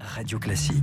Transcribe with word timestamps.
Radio 0.00 0.38
Classique, 0.38 0.74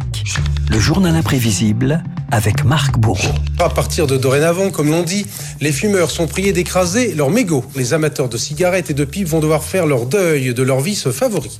le 0.70 0.80
journal 0.80 1.16
imprévisible 1.16 2.04
avec 2.32 2.64
Marc 2.64 2.98
Bourreau. 2.98 3.34
À 3.60 3.70
partir 3.70 4.08
de 4.08 4.18
dorénavant, 4.18 4.72
comme 4.72 4.90
l'on 4.90 5.04
dit, 5.04 5.26
les 5.62 5.72
fumeurs 5.72 6.10
sont 6.10 6.28
priés 6.28 6.52
d'écraser 6.52 7.14
leurs 7.14 7.30
mégots. 7.30 7.64
Les 7.76 7.94
amateurs 7.94 8.28
de 8.28 8.38
cigarettes 8.38 8.90
et 8.90 8.94
de 8.94 9.06
pipes 9.06 9.28
vont 9.28 9.40
devoir 9.40 9.64
faire 9.64 9.86
leur 9.86 10.08
deuil 10.08 10.54
de 10.54 10.64
leur 10.64 10.80
vice 10.80 11.10
favori. 11.12 11.60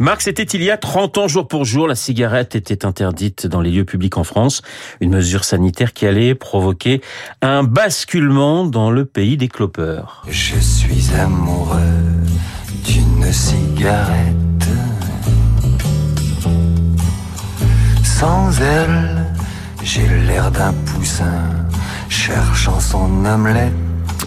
Marc, 0.00 0.22
c'était 0.22 0.42
il 0.42 0.62
y 0.62 0.70
a 0.70 0.76
30 0.76 1.18
ans 1.18 1.28
jour 1.28 1.46
pour 1.46 1.64
jour, 1.64 1.86
la 1.86 1.94
cigarette 1.94 2.56
était 2.56 2.84
interdite 2.84 3.46
dans 3.46 3.60
les 3.60 3.70
lieux 3.70 3.84
publics 3.84 4.16
en 4.16 4.24
France, 4.24 4.62
une 5.00 5.10
mesure 5.10 5.44
sanitaire 5.44 5.92
qui 5.92 6.06
allait 6.06 6.34
provoquer 6.34 7.00
un 7.42 7.62
basculement 7.62 8.66
dans 8.66 8.90
le 8.90 9.04
pays 9.04 9.36
des 9.36 9.48
clopeurs. 9.48 10.24
Je 10.28 10.58
suis 10.58 11.14
amoureux 11.14 11.78
d'une 12.84 13.32
cigarette. 13.32 14.57
Sans 18.18 18.50
elle, 18.60 19.24
j'ai 19.84 20.04
l'air 20.26 20.50
d'un 20.50 20.72
poussin 20.72 21.40
cherchant 22.08 22.80
son 22.80 23.24
omelette. 23.24 23.72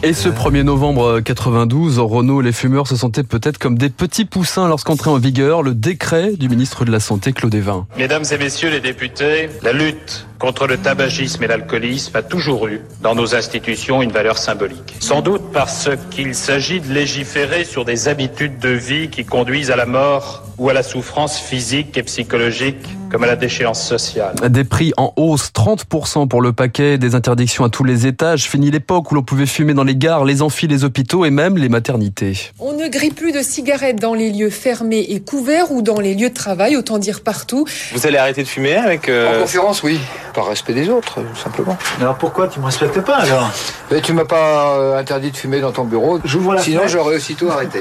Et 0.02 0.14
ce 0.14 0.30
1er 0.30 0.62
novembre 0.62 1.20
92, 1.20 2.00
Renault, 2.00 2.40
les 2.40 2.54
fumeurs 2.54 2.88
se 2.88 2.96
sentaient 2.96 3.26
peut-être 3.26 3.58
comme 3.58 3.78
des 3.78 3.90
petits 3.90 4.24
poussins 4.24 4.70
lorsqu'entrait 4.70 5.10
en 5.10 5.18
vigueur 5.18 5.62
le 5.62 5.74
décret 5.74 6.38
du 6.38 6.48
ministre 6.48 6.86
de 6.86 6.92
la 6.92 7.02
Santé, 7.02 7.34
Claude 7.34 7.54
Evin. 7.54 7.86
Mesdames 7.98 8.24
et 8.32 8.38
messieurs 8.38 8.70
les 8.70 8.80
députés, 8.80 9.50
la 9.62 9.74
lutte 9.74 10.26
contre 10.40 10.68
le 10.68 10.78
tabagisme 10.78 11.44
et 11.44 11.48
l'alcoolisme 11.48 12.16
a 12.16 12.24
toujours 12.24 12.68
eu, 12.68 12.80
dans 13.02 13.14
nos 13.14 13.36
institutions, 13.36 14.02
une 14.02 14.14
valeur 14.14 14.38
symbolique. 14.38 14.96
Sans 15.02 15.22
doute 15.22 15.44
parce 15.52 15.90
qu'il 16.12 16.34
s'agit 16.34 16.80
de 16.80 16.94
légiférer 16.94 17.66
sur 17.66 17.84
des 17.84 18.08
habitudes 18.08 18.58
de 18.58 18.70
vie 18.70 19.10
qui 19.10 19.26
conduisent 19.26 19.70
à 19.70 19.76
la 19.76 19.86
mort 19.86 20.44
ou 20.58 20.70
à 20.70 20.74
la 20.74 20.82
souffrance 20.82 21.38
physique 21.38 21.98
et 21.98 22.04
psychologique 22.04 22.88
comme 23.12 23.24
à 23.24 23.28
la 23.28 23.36
déchéance 23.36 23.86
sociale. 23.86 24.36
Des 24.50 24.64
prix 24.64 24.94
en 24.98 25.14
hausse, 25.18 25.52
30% 25.54 26.28
pour 26.28 26.42
le 26.42 26.54
paquet, 26.54 26.98
des 26.98 27.16
interdictions 27.16 27.66
à 27.66 27.70
tous 27.70 27.84
les 27.84 28.08
étages. 28.08 28.44
Fini 28.50 28.72
l'époque 28.72 29.12
où 29.12 29.16
l'on 29.16 29.24
pouvait 29.24 29.46
fumer 29.46 29.74
dans 29.74 29.84
les 29.84 29.96
gares, 29.96 30.26
les 30.26 30.42
amphis, 30.42 30.68
les 30.68 30.84
hôpitaux 30.84 31.26
et 31.26 31.30
même 31.30 31.58
les 31.58 31.70
maternités. 31.70 32.52
On 32.60 32.74
ne 32.74 32.88
grille 32.88 33.12
plus 33.12 33.32
de 33.32 33.42
cigarettes 33.42 34.00
dans 34.00 34.14
les 34.14 34.32
lieux 34.32 34.50
fermés 34.50 35.06
et 35.10 35.20
couverts 35.20 35.72
ou 35.72 35.82
dans 35.82 36.00
les 36.00 36.16
lieux 36.16 36.30
de 36.30 36.34
travail, 36.34 36.78
autant 36.78 36.98
dire 36.98 37.22
partout. 37.22 37.66
Vous 37.94 38.08
allez 38.08 38.18
arrêter 38.18 38.44
de 38.44 38.48
fumer 38.48 38.76
avec... 38.76 39.10
Euh... 39.10 39.38
En 39.38 39.42
conférence, 39.42 39.84
oui. 39.84 40.00
Par 40.34 40.48
respect 40.48 40.74
des 40.74 40.90
autres, 40.90 41.20
simplement. 41.36 41.78
Alors 42.00 42.16
pourquoi 42.16 42.48
tu 42.48 42.60
me 42.60 42.66
respectes 42.66 43.02
pas 43.02 43.18
alors? 43.18 43.52
Mais 43.92 44.02
Tu 44.02 44.14
m'as 44.14 44.26
pas 44.26 44.78
euh, 44.78 44.98
interdit 44.98 45.32
de 45.32 45.38
fumer 45.38 45.60
dans 45.60 45.72
ton 45.72 45.84
bureau. 45.84 46.20
J'ouvre 46.24 46.54
la 46.54 46.62
Sinon, 46.62 46.84
j'aurais 46.88 47.16
aussitôt 47.16 47.50
arrêté. 47.50 47.80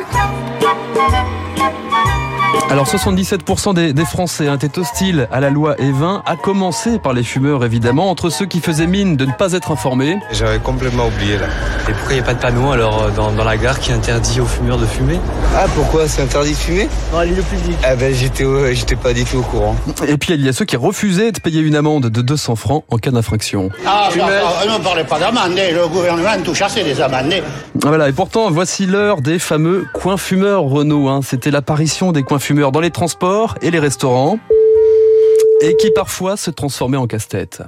Alors 2.71 2.87
77% 2.87 3.75
des, 3.75 3.93
des 3.93 4.05
Français 4.05 4.47
étaient 4.53 4.79
hostiles 4.79 5.29
à 5.33 5.41
la 5.41 5.51
loi 5.51 5.75
Evin, 5.79 6.23
à 6.27 6.37
commencer 6.37 6.99
par 6.99 7.13
les 7.13 7.23
fumeurs 7.23 7.65
évidemment, 7.65 8.11
entre 8.11 8.31
ceux 8.31 8.47
qui 8.47 8.61
faisaient 8.61 8.87
mine 8.87 9.17
de 9.17 9.25
ne 9.25 9.33
pas 9.33 9.53
être 9.53 9.73
informés. 9.73 10.19
J'avais 10.33 10.59
complètement 10.59 11.09
oublié 11.09 11.39
là. 11.39 11.47
Et 11.89 11.93
pourquoi 11.93 12.13
il 12.13 12.15
n'y 12.15 12.21
a 12.21 12.25
pas 12.25 12.35
de 12.35 12.41
panneau 12.41 12.71
alors 12.71 13.11
dans, 13.13 13.33
dans, 13.33 13.45
la 13.45 13.57
gare 13.57 13.79
qui 13.81 13.93
interdit 13.93 14.41
aux 14.41 14.47
fumeurs 14.47 14.79
de 14.79 14.87
fumer? 14.87 15.19
Ah 15.57 15.67
pourquoi 15.75 16.09
c'est 16.09 16.23
interdit 16.23 16.53
de 16.53 16.57
fumer? 16.57 16.89
Dans 17.13 17.23
les 17.23 17.31
lieux 17.31 17.43
publics. 17.43 17.79
Ah 17.85 17.97
ben 17.97 18.15
j'étais 18.15 18.45
j'étais 18.75 18.97
pas 18.97 19.13
du 19.13 19.25
tout 19.25 19.39
au 19.39 19.43
courant. 19.43 19.77
Et 20.07 20.17
puis 20.17 20.35
il 20.35 20.45
y 20.45 20.49
a 20.49 20.53
ceux 20.53 20.65
qui 20.65 20.77
refusaient 20.77 21.33
de 21.33 21.41
payer 21.41 21.61
une 21.61 21.77
amende 21.77 22.07
de 22.07 22.23
200 22.23 22.57
francs 22.57 22.85
en 22.91 22.99
cas 22.99 23.11
d'infraction. 23.11 23.71
Ah, 23.87 24.09
ne 24.15 24.83
parlez 24.83 25.05
pas 25.05 25.19
d'amende, 25.19 25.57
le 25.57 25.89
gouvernement 25.89 26.31
tout 26.45 26.55
chassé 26.55 26.83
des 26.83 27.01
amendes. 27.01 27.43
Voilà, 27.83 28.09
et 28.09 28.13
pourtant 28.13 28.51
voici 28.51 28.87
l'heure 28.87 29.21
des 29.21 29.39
fameux 29.39 29.87
coins 29.93 30.17
fumeurs 30.17 30.63
Renault. 30.65 31.09
Hein. 31.09 31.21
C'était 31.23 31.51
l'apparition 31.51 32.13
des 32.13 32.23
coins 32.23 32.40
fumeurs 32.41 32.73
dans 32.73 32.81
les 32.81 32.91
transports 32.91 33.57
et 33.63 33.71
les 33.71 33.79
restaurants, 33.79 34.39
et 35.61 35.77
qui 35.77 35.91
parfois 35.91 36.37
se 36.37 36.51
transformaient 36.51 36.97
en 36.97 37.07
casse-tête. 37.07 37.63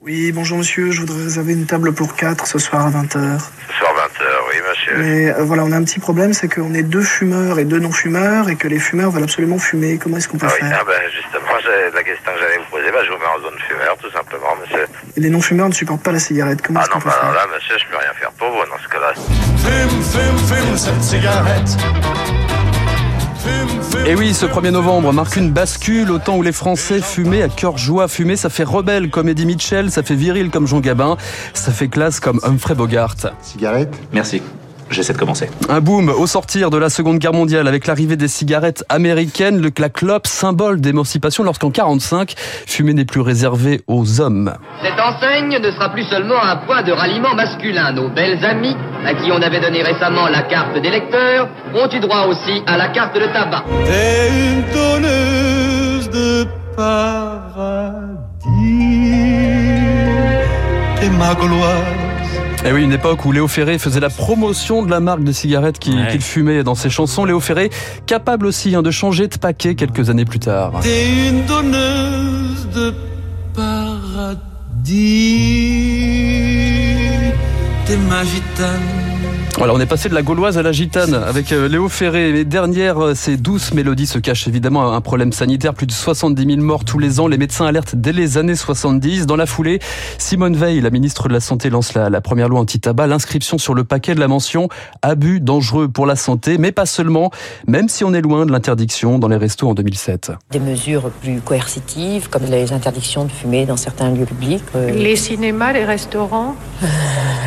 Oui, 0.00 0.30
bonjour 0.30 0.58
monsieur, 0.58 0.92
je 0.92 1.00
voudrais 1.00 1.24
réserver 1.24 1.54
une 1.54 1.66
table 1.66 1.92
pour 1.92 2.14
4 2.14 2.46
ce 2.46 2.58
soir 2.60 2.86
à 2.86 2.90
20h. 2.90 3.08
Ce 3.10 3.74
soir 3.78 3.92
20h, 3.94 4.22
oui 4.48 4.56
monsieur. 4.70 4.96
Mais 4.96 5.28
euh, 5.28 5.42
voilà, 5.42 5.64
on 5.64 5.72
a 5.72 5.76
un 5.76 5.82
petit 5.82 5.98
problème, 5.98 6.32
c'est 6.32 6.48
qu'on 6.48 6.72
est 6.72 6.84
deux 6.84 7.02
fumeurs 7.02 7.58
et 7.58 7.64
deux 7.64 7.80
non-fumeurs, 7.80 8.48
et 8.48 8.54
que 8.54 8.68
les 8.68 8.78
fumeurs 8.78 9.10
veulent 9.10 9.24
absolument 9.24 9.58
fumer. 9.58 9.98
Comment 9.98 10.18
est-ce 10.18 10.28
qu'on 10.28 10.38
peut 10.38 10.46
ah 10.48 10.54
oui, 10.54 10.68
faire 10.68 10.78
ah 10.80 10.84
ben, 10.86 11.00
Justement, 11.12 11.52
la 11.92 12.02
question 12.04 12.32
que 12.32 12.38
j'allais 12.38 12.58
vous 12.58 12.70
poser, 12.70 12.92
ben, 12.92 13.04
je 13.04 13.10
vous 13.10 13.18
mets 13.18 13.26
en 13.26 13.42
zone 13.42 13.58
fumeur, 13.58 13.96
tout 14.00 14.10
simplement, 14.10 14.56
monsieur. 14.62 14.86
Et 15.16 15.20
les 15.20 15.30
non-fumeurs 15.30 15.68
ne 15.68 15.74
supportent 15.74 16.04
pas 16.04 16.12
la 16.12 16.20
cigarette, 16.20 16.62
comment 16.62 16.78
ah 16.78 16.84
est-ce 16.84 16.90
qu'on 16.90 16.98
non, 16.98 17.02
peut 17.02 17.10
bah, 17.10 17.16
faire 17.20 17.28
non, 17.30 17.34
là, 17.34 17.46
monsieur, 17.56 17.76
je 17.76 17.86
peux 17.90 17.98
rien 17.98 18.14
faire 18.14 18.30
pour 18.30 18.50
vous 18.50 18.70
dans 18.70 18.78
ce 18.80 18.88
cas-là. 18.88 19.14
Fume, 19.14 20.02
fume, 20.02 20.56
fume 20.56 20.78
cette 20.78 21.02
cigarette. 21.02 22.37
Et 24.06 24.14
oui, 24.14 24.32
ce 24.32 24.46
1er 24.46 24.70
novembre 24.70 25.12
marque 25.12 25.36
une 25.36 25.50
bascule 25.50 26.10
au 26.10 26.18
temps 26.18 26.36
où 26.36 26.42
les 26.42 26.52
Français 26.52 27.00
fumaient 27.02 27.42
à 27.42 27.48
cœur 27.48 27.76
joie. 27.76 28.08
Fumer, 28.08 28.36
ça 28.36 28.48
fait 28.48 28.64
rebelle 28.64 29.10
comme 29.10 29.28
Eddie 29.28 29.44
Mitchell, 29.44 29.90
ça 29.90 30.02
fait 30.02 30.14
viril 30.14 30.50
comme 30.50 30.66
Jean 30.66 30.80
Gabin, 30.80 31.18
ça 31.52 31.72
fait 31.72 31.88
classe 31.88 32.18
comme 32.18 32.40
Humphrey 32.42 32.74
Bogart. 32.74 33.16
Cigarette? 33.42 33.94
Merci. 34.12 34.40
J'essaie 34.90 35.12
de 35.12 35.18
commencer. 35.18 35.50
Un 35.68 35.80
boom 35.80 36.08
au 36.08 36.26
sortir 36.26 36.70
de 36.70 36.78
la 36.78 36.90
Seconde 36.90 37.18
Guerre 37.18 37.32
mondiale 37.32 37.68
avec 37.68 37.86
l'arrivée 37.86 38.16
des 38.16 38.28
cigarettes 38.28 38.84
américaines, 38.88 39.60
le 39.60 39.70
la 39.78 39.88
clope, 39.88 40.26
symbole 40.26 40.80
d'émancipation 40.80 41.44
lorsqu'en 41.44 41.70
45, 41.70 42.34
fumer 42.66 42.94
n'est 42.94 43.04
plus 43.04 43.20
réservé 43.20 43.82
aux 43.86 44.20
hommes. 44.20 44.54
Cette 44.82 44.98
enseigne 44.98 45.58
ne 45.62 45.70
sera 45.70 45.90
plus 45.90 46.02
seulement 46.04 46.42
un 46.42 46.56
point 46.56 46.82
de 46.82 46.90
ralliement 46.90 47.34
masculin. 47.34 47.92
Nos 47.92 48.08
belles 48.08 48.44
amies, 48.44 48.76
à 49.04 49.14
qui 49.14 49.30
on 49.30 49.40
avait 49.40 49.60
donné 49.60 49.82
récemment 49.82 50.26
la 50.28 50.42
carte 50.42 50.80
des 50.80 50.90
lecteurs, 50.90 51.48
ont 51.74 51.88
eu 51.90 52.00
droit 52.00 52.26
aussi 52.26 52.62
à 52.66 52.76
la 52.76 52.88
carte 52.88 53.14
de 53.14 53.26
tabac. 53.32 53.64
T'es 53.84 54.30
une 54.50 54.64
donneuse 54.74 56.10
de 56.10 56.46
paradis. 56.76 58.18
T'es 61.00 61.10
ma 61.10 61.34
gloire. 61.34 61.97
Et 62.64 62.72
oui, 62.72 62.82
une 62.82 62.92
époque 62.92 63.24
où 63.24 63.32
Léo 63.32 63.46
Ferré 63.48 63.78
faisait 63.78 64.00
la 64.00 64.10
promotion 64.10 64.82
de 64.82 64.90
la 64.90 65.00
marque 65.00 65.22
de 65.22 65.32
cigarettes 65.32 65.78
qu'il 65.78 65.94
Ouais. 65.98 66.18
fumait 66.18 66.62
dans 66.64 66.74
ses 66.74 66.90
chansons. 66.90 67.24
Léo 67.24 67.40
Ferré, 67.40 67.70
capable 68.06 68.46
aussi 68.46 68.74
hein, 68.74 68.82
de 68.82 68.90
changer 68.90 69.28
de 69.28 69.36
paquet 69.38 69.74
quelques 69.74 70.10
années 70.10 70.24
plus 70.24 70.40
tard. 70.40 70.72
T'es 70.82 71.28
une 71.28 71.44
donneuse 71.46 72.68
de 72.74 72.92
paradis. 73.54 74.34
T'es 77.86 77.96
ma 78.08 78.22
gitane. 78.24 78.80
Voilà, 79.58 79.74
on 79.74 79.80
est 79.80 79.86
passé 79.86 80.08
de 80.08 80.14
la 80.14 80.22
gauloise 80.22 80.56
à 80.56 80.62
la 80.62 80.70
gitane 80.70 81.14
avec 81.14 81.50
euh, 81.50 81.68
Léo 81.68 81.88
Ferré. 81.88 82.30
Mais 82.32 82.44
derrière 82.44 83.02
euh, 83.04 83.14
ces 83.16 83.36
douces 83.36 83.74
mélodies 83.74 84.06
se 84.06 84.20
cache 84.20 84.46
évidemment 84.46 84.92
un 84.92 85.00
problème 85.00 85.32
sanitaire. 85.32 85.74
Plus 85.74 85.88
de 85.88 85.92
70 85.92 86.44
000 86.46 86.60
morts 86.60 86.84
tous 86.84 87.00
les 87.00 87.18
ans. 87.18 87.26
Les 87.26 87.38
médecins 87.38 87.66
alertent 87.66 87.96
dès 87.96 88.12
les 88.12 88.38
années 88.38 88.54
70. 88.54 89.26
Dans 89.26 89.34
la 89.34 89.46
foulée, 89.46 89.80
Simone 90.16 90.54
Veil, 90.54 90.80
la 90.80 90.90
ministre 90.90 91.26
de 91.26 91.32
la 91.32 91.40
Santé, 91.40 91.70
lance 91.70 91.94
la, 91.94 92.08
la 92.08 92.20
première 92.20 92.48
loi 92.48 92.60
anti-tabac. 92.60 93.08
L'inscription 93.08 93.58
sur 93.58 93.74
le 93.74 93.82
paquet 93.82 94.14
de 94.14 94.20
la 94.20 94.28
mention 94.28 94.68
abus 95.02 95.40
dangereux 95.40 95.88
pour 95.88 96.06
la 96.06 96.14
santé, 96.14 96.56
mais 96.56 96.70
pas 96.70 96.86
seulement, 96.86 97.32
même 97.66 97.88
si 97.88 98.04
on 98.04 98.14
est 98.14 98.22
loin 98.22 98.46
de 98.46 98.52
l'interdiction 98.52 99.18
dans 99.18 99.28
les 99.28 99.36
restos 99.36 99.68
en 99.68 99.74
2007. 99.74 100.30
Des 100.52 100.60
mesures 100.60 101.10
plus 101.20 101.40
coercitives, 101.40 102.28
comme 102.28 102.44
les 102.44 102.72
interdictions 102.72 103.24
de 103.24 103.32
fumer 103.32 103.66
dans 103.66 103.76
certains 103.76 104.12
lieux 104.12 104.24
publics. 104.24 104.62
euh, 104.76 104.92
Les 104.92 105.16
cinémas, 105.16 105.72
les 105.72 105.84
restaurants? 105.84 106.54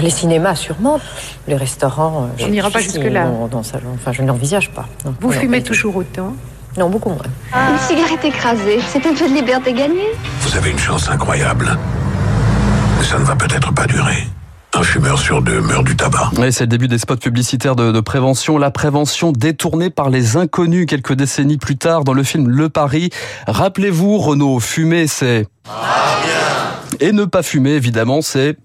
Les 0.01 0.09
cinémas, 0.09 0.55
sûrement. 0.55 0.99
Les 1.47 1.55
restaurants. 1.55 2.00
Euh, 2.07 2.45
On 2.45 2.49
n'ira 2.49 2.69
pas 2.69 2.79
jusque-là. 2.79 3.27
Enfin, 3.53 4.11
je 4.11 4.21
n'envisage 4.21 4.69
pas. 4.71 4.87
Non, 5.05 5.15
Vous 5.19 5.31
fumez 5.31 5.61
toujours 5.63 5.95
autant. 5.95 6.33
Non, 6.77 6.89
beaucoup 6.89 7.09
moins. 7.09 7.71
Une 7.71 7.77
cigarette 7.79 8.23
écrasée, 8.23 8.79
c'est 8.87 9.05
un 9.05 9.13
peu 9.13 9.27
de 9.27 9.33
liberté 9.33 9.73
gagnée. 9.73 10.07
Vous 10.41 10.55
avez 10.55 10.71
une 10.71 10.79
chance 10.79 11.09
incroyable. 11.09 11.77
Mais 12.97 13.05
ça 13.05 13.19
ne 13.19 13.25
va 13.25 13.35
peut-être 13.35 13.73
pas 13.73 13.85
durer. 13.87 14.25
Un 14.73 14.83
fumeur 14.83 15.19
sur 15.19 15.41
deux 15.41 15.59
meurt 15.59 15.83
du 15.83 15.97
tabac. 15.97 16.31
Oui, 16.37 16.53
c'est 16.53 16.63
le 16.63 16.67
début 16.67 16.87
des 16.87 16.97
spots 16.97 17.17
publicitaires 17.17 17.75
de, 17.75 17.91
de 17.91 17.99
prévention. 17.99 18.57
La 18.57 18.71
prévention 18.71 19.33
détournée 19.33 19.89
par 19.89 20.09
les 20.09 20.37
inconnus 20.37 20.85
quelques 20.87 21.13
décennies 21.13 21.57
plus 21.57 21.75
tard 21.75 22.05
dans 22.05 22.13
le 22.13 22.23
film 22.23 22.47
Le 22.47 22.69
Paris. 22.69 23.09
Rappelez-vous, 23.47 24.17
Renault, 24.17 24.61
fumer, 24.61 25.07
c'est... 25.07 25.45
Et 27.01 27.11
ne 27.11 27.25
pas 27.25 27.43
fumer, 27.43 27.71
évidemment, 27.71 28.21
c'est... 28.21 28.55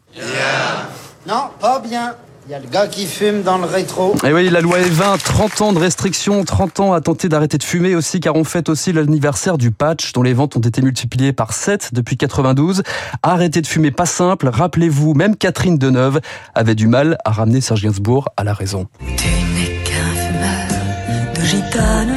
Non, 1.26 1.46
pas 1.60 1.81
bien. 1.81 2.14
Il 2.48 2.52
y 2.52 2.54
a 2.54 2.60
le 2.60 2.69
gars 2.69 2.87
qui 2.87 3.06
fume 3.06 3.43
dans 3.43 3.58
le 3.58 3.64
rétro. 3.64 4.14
Et 4.25 4.32
oui, 4.32 4.48
la 4.50 4.60
loi 4.60 4.78
Evin, 4.78 5.16
30 5.16 5.60
ans 5.62 5.72
de 5.72 5.81
restrictions, 5.81 6.44
30 6.44 6.78
ans 6.78 6.93
à 6.93 7.00
tenter 7.00 7.28
d'arrêter 7.28 7.58
de 7.58 7.64
fumer 7.64 7.96
aussi, 7.96 8.20
car 8.20 8.37
on 8.37 8.44
fête 8.44 8.69
aussi 8.69 8.93
l'anniversaire 8.93 9.58
du 9.58 9.72
patch, 9.72 10.12
dont 10.12 10.22
les 10.22 10.32
ventes 10.32 10.56
ont 10.56 10.60
été 10.60 10.81
multipliées 10.81 11.32
par 11.32 11.52
7 11.52 11.93
depuis 11.93 12.16
92. 12.16 12.84
Arrêter 13.25 13.62
de 13.62 13.66
fumer, 13.66 13.90
pas 13.90 14.06
simple. 14.06 14.48
Rappelez-vous, 14.48 15.14
même 15.14 15.34
Catherine 15.34 15.76
Deneuve 15.76 16.20
avait 16.54 16.76
du 16.76 16.87
mal 16.87 17.19
à 17.25 17.32
ramener 17.32 17.60
Serge 17.60 17.82
Gainsbourg 17.82 18.28
à 18.37 18.44
la 18.44 18.54
raison. 18.54 18.87
Tu 19.00 19.26
n'es 19.26 19.82
qu'un 19.82 20.14
fumeur 20.14 21.34
de 21.34 21.40
gitane. 21.40 22.14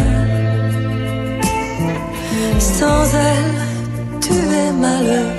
Sans 2.60 3.16
elle, 3.16 4.22
tu 4.22 4.34
es 4.34 4.72
malheureux. 4.74 5.39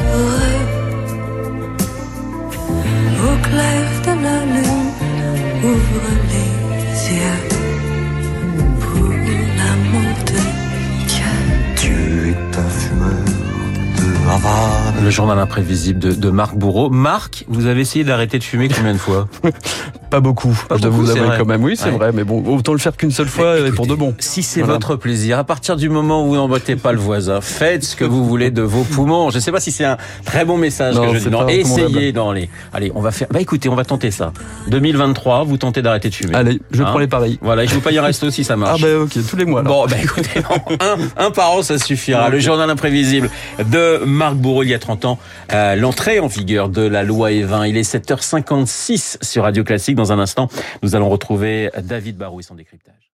Le 15.10 15.16
journal 15.16 15.40
imprévisible 15.40 16.20
de, 16.20 16.30
Marc 16.30 16.54
Bourreau. 16.54 16.88
Marc, 16.88 17.44
vous 17.48 17.66
avez 17.66 17.80
essayé 17.80 18.04
d'arrêter 18.04 18.38
de 18.38 18.44
fumer 18.44 18.68
combien 18.68 18.92
de 18.92 18.98
fois? 18.98 19.28
Pas 20.10 20.20
beaucoup, 20.20 20.56
Pas 20.68 20.76
je 20.76 20.82
dois 20.82 20.90
beaucoup, 20.90 21.04
vous 21.04 21.10
avouer 21.10 21.28
quand 21.38 21.44
même. 21.46 21.62
Oui, 21.62 21.76
c'est 21.76 21.86
Ouais. 21.86 21.90
vrai, 21.92 22.10
mais 22.12 22.24
bon, 22.24 22.42
autant 22.56 22.72
le 22.72 22.78
faire 22.78 22.96
qu'une 22.96 23.10
seule 23.12 23.28
fois 23.28 23.58
et 23.60 23.70
pour 23.70 23.86
de 23.86 23.94
bon. 23.94 24.14
Si 24.18 24.42
c'est 24.42 24.60
Voilà. 24.60 24.74
votre 24.74 24.96
plaisir, 24.96 25.38
à 25.38 25.44
partir 25.44 25.76
du 25.76 25.88
moment 25.88 26.24
où 26.24 26.28
vous 26.30 26.34
n'embêtez 26.36 26.74
pas 26.76 26.92
le 26.92 26.98
voisin, 26.98 27.40
faites 27.40 27.84
ce 27.84 27.94
que 27.96 28.04
vous 28.04 28.24
voulez 28.26 28.50
de 28.50 28.62
vos 28.62 28.82
poumons. 28.82 29.30
Je 29.30 29.36
ne 29.36 29.40
sais 29.40 29.52
pas 29.52 29.60
si 29.60 29.70
c'est 29.70 29.84
un 29.84 29.96
très 30.24 30.44
bon 30.44 30.56
message 30.56 30.96
Non, 30.96 31.12
que 31.12 31.18
je 31.18 31.24
dis. 31.24 31.30
Non, 31.30 31.46
essayez 31.48 32.12
dans 32.12 32.32
les. 32.32 32.50
Allez, 32.72 32.90
on 32.94 33.00
va 33.00 33.12
faire. 33.12 33.28
Bah 33.30 33.40
écoutez, 33.40 33.68
on 33.68 33.74
va 33.76 33.84
tenter 33.84 34.10
ça. 34.10 34.32
2023, 34.68 35.44
vous 35.44 35.56
tentez 35.56 35.80
d'arrêter 35.82 36.08
de 36.10 36.14
fumer. 36.14 36.34
Allez, 36.34 36.60
je 36.72 36.82
Hein 36.82 36.86
prends 36.86 36.98
les 36.98 37.06
paris. 37.06 37.38
Voilà, 37.40 37.64
je 37.64 37.72
vous 37.74 37.80
paye 37.80 37.96
un 37.98 38.02
resto 38.02 38.30
si 38.30 38.42
ça 38.44 38.54
Ah 38.54 38.56
marche. 38.56 38.80
bah 38.82 38.88
ok, 39.02 39.12
tous 39.28 39.36
les 39.36 39.44
mois. 39.44 39.60
alors. 39.60 39.86
Bon, 39.86 39.86
bah 39.86 39.96
écoutez, 40.02 40.40
non, 40.40 40.76
un, 40.80 41.26
un 41.26 41.30
par 41.30 41.52
an, 41.52 41.62
ça 41.62 41.78
suffira. 41.78 42.28
Le 42.30 42.40
journal 42.40 42.68
imprévisible 42.68 43.30
de 43.64 44.00
Marc 44.04 44.34
Bourreau, 44.34 44.62
il 44.64 44.70
y 44.70 44.74
a 44.74 44.78
30 44.80 45.04
ans, 45.04 45.18
euh, 45.52 45.76
l'entrée 45.76 46.18
en 46.20 46.26
vigueur 46.26 46.68
de 46.68 46.82
la 46.82 47.04
loi 47.04 47.30
E20. 47.30 47.68
Il 47.68 47.76
est 47.76 47.82
7h56 47.82 49.18
sur 49.22 49.44
Radio 49.44 49.62
Classique. 49.64 49.96
Dans 50.00 50.12
un 50.12 50.18
instant, 50.18 50.48
nous 50.82 50.94
allons 50.94 51.10
retrouver 51.10 51.68
David 51.82 52.16
Barou 52.16 52.40
et 52.40 52.42
son 52.42 52.54
décryptage. 52.54 53.09